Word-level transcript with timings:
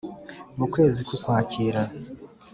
mu 0.57 0.65
kwezi 0.71 0.99
kw'ukwakira. 1.07 1.81